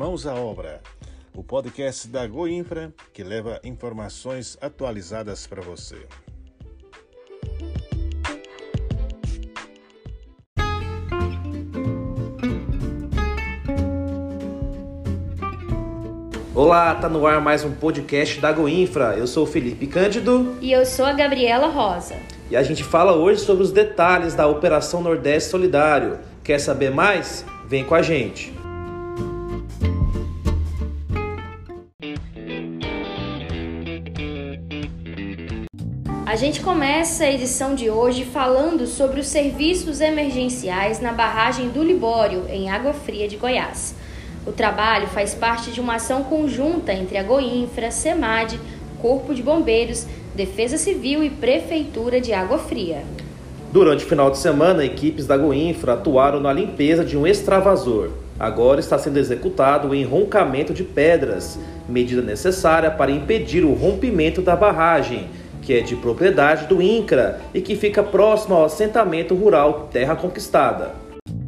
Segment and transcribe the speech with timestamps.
[0.00, 0.80] Mãos à Obra,
[1.34, 6.06] o podcast da Goinfra que leva informações atualizadas para você.
[16.54, 19.18] Olá, tá no ar mais um podcast da Goinfra.
[19.18, 20.56] Eu sou o Felipe Cândido.
[20.62, 22.16] E eu sou a Gabriela Rosa.
[22.50, 26.18] E a gente fala hoje sobre os detalhes da Operação Nordeste Solidário.
[26.42, 27.44] Quer saber mais?
[27.68, 28.59] Vem com a gente.
[36.30, 41.82] A gente começa a edição de hoje falando sobre os serviços emergenciais na barragem do
[41.82, 43.96] Libório, em Água Fria de Goiás.
[44.46, 48.60] O trabalho faz parte de uma ação conjunta entre a Goinfra, SEMAD,
[49.02, 53.02] Corpo de Bombeiros, Defesa Civil e Prefeitura de Água Fria.
[53.72, 58.10] Durante o final de semana, equipes da Goinfra atuaram na limpeza de um extravasor.
[58.38, 64.54] Agora está sendo executado o enroncamento de pedras, medida necessária para impedir o rompimento da
[64.54, 65.28] barragem,
[65.62, 70.94] que é de propriedade do INCRA e que fica próximo ao assentamento rural Terra Conquistada.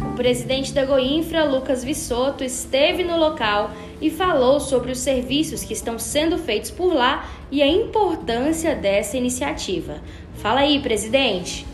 [0.00, 5.72] O presidente da Goinfra, Lucas Vissoto, esteve no local e falou sobre os serviços que
[5.72, 9.96] estão sendo feitos por lá e a importância dessa iniciativa.
[10.36, 11.66] Fala aí, presidente.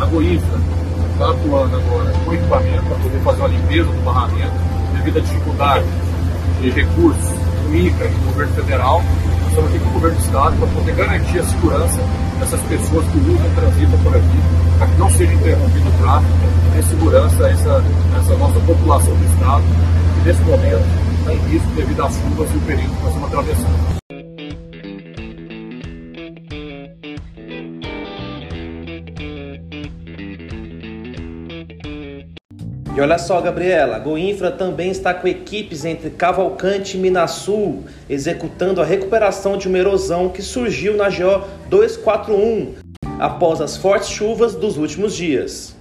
[0.00, 0.58] A Goinfra
[1.12, 4.52] está atuando agora com equipamento para poder fazer uma limpeza do barramento
[4.96, 5.86] devido à dificuldade
[6.60, 7.30] de recursos
[7.64, 9.02] do INCA e do governo federal.
[9.58, 12.00] Estamos aqui com o governo do estado para poder garantir a segurança
[12.38, 14.38] dessas pessoas que usam transitam por aqui
[14.78, 16.32] para que não seja interrompido o tráfego,
[16.72, 17.84] dê segurança essa,
[18.20, 19.64] essa nossa população do Estado,
[20.14, 20.86] que nesse momento
[21.18, 24.07] está em risco devido às chuvas e o período que nós estamos atravessando.
[32.98, 38.80] E olha só, Gabriela, a Goinfra também está com equipes entre Cavalcante e Minasul, executando
[38.80, 42.74] a recuperação de uma erosão que surgiu na GO 241,
[43.20, 45.76] após as fortes chuvas dos últimos dias.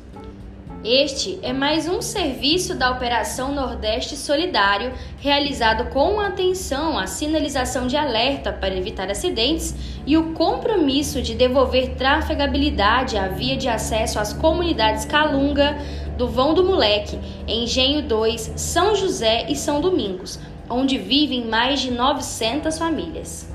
[0.83, 7.97] Este é mais um serviço da Operação Nordeste Solidário, realizado com atenção à sinalização de
[7.97, 9.73] alerta para evitar acidentes
[10.05, 15.75] e o compromisso de devolver trafegabilidade à via de acesso às comunidades Calunga,
[16.17, 21.91] do Vão do Moleque, Engenho 2, São José e São Domingos, onde vivem mais de
[21.91, 23.47] 900 famílias.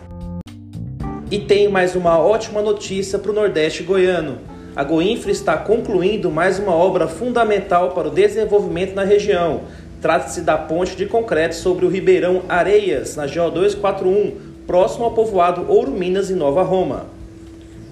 [1.29, 4.39] E tem mais uma ótima notícia para o Nordeste goiano.
[4.77, 9.63] A Goinfra está concluindo mais uma obra fundamental para o desenvolvimento na região.
[10.01, 14.33] Trata-se da ponte de concreto sobre o Ribeirão Areias, na GO 241,
[14.67, 17.07] próximo ao povoado Ouro Minas, em Nova Roma.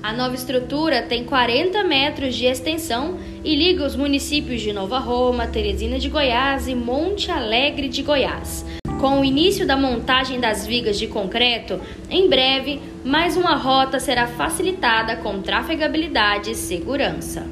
[0.02, 5.46] A nova estrutura tem 40 metros de extensão e liga os municípios de Nova Roma,
[5.46, 8.64] Teresina de Goiás e Monte Alegre de Goiás.
[8.98, 11.78] Com o início da montagem das vigas de concreto,
[12.08, 17.46] em breve, mais uma rota será facilitada com trafegabilidade e segurança.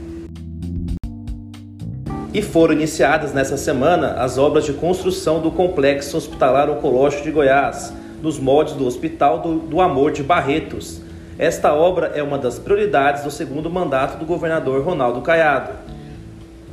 [2.33, 7.93] E foram iniciadas nessa semana as obras de construção do Complexo Hospitalar Oncológico de Goiás,
[8.23, 11.08] nos moldes do Hospital do, do Amor de Barretos.
[11.39, 15.73] Esta obra é uma das prioridades do segundo mandato do governador Ronaldo Caiado.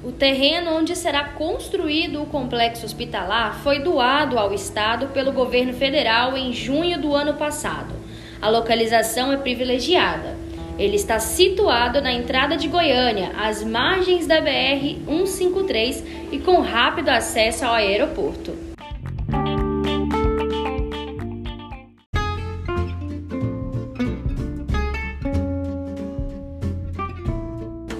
[0.03, 6.35] O terreno onde será construído o complexo hospitalar foi doado ao Estado pelo governo federal
[6.35, 7.93] em junho do ano passado.
[8.41, 10.35] A localização é privilegiada.
[10.79, 17.09] Ele está situado na entrada de Goiânia, às margens da BR 153 e com rápido
[17.09, 18.74] acesso ao aeroporto.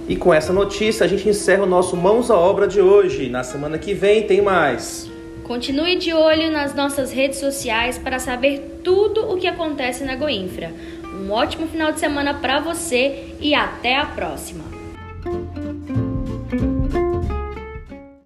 [0.07, 3.29] E com essa notícia a gente encerra o nosso Mãos à Obra de hoje.
[3.29, 5.09] Na semana que vem tem mais.
[5.43, 10.71] Continue de olho nas nossas redes sociais para saber tudo o que acontece na Goinfra.
[11.03, 14.75] Um ótimo final de semana para você e até a próxima!